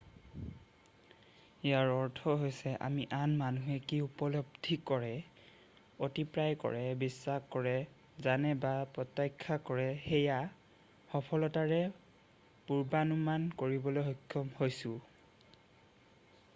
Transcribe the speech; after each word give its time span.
ইয়াৰ 0.43 1.91
অৰ্থ 1.95 2.31
হৈছে 2.43 2.71
আমি 2.87 3.03
আন 3.17 3.35
মানুহে 3.41 3.75
কি 3.91 3.99
উপলব্ধি 4.05 4.77
কৰে 4.91 5.11
অভিপ্ৰায় 6.07 6.57
কৰে 6.63 6.81
বিশ্বাস 7.05 7.45
কৰে 7.57 7.75
জানে 8.29 8.55
বা 8.65 8.73
প্ৰত্যাশা 8.97 9.59
কৰে 9.69 9.85
সেয়া 10.07 10.41
সফলতাৰে 11.13 11.81
পূৰ্বানুমান 12.73 13.47
কৰিবলৈ 13.63 14.07
সক্ষম 14.11 14.51
হৈছোঁ 14.63 14.97